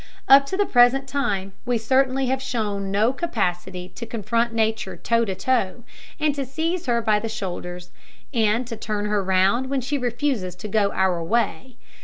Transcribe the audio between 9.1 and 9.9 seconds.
round when